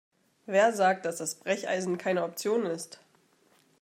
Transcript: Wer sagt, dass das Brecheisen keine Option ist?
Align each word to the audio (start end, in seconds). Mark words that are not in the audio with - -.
Wer 0.47 0.73
sagt, 0.73 1.05
dass 1.05 1.17
das 1.17 1.35
Brecheisen 1.35 1.99
keine 1.99 2.23
Option 2.23 2.65
ist? 2.65 2.99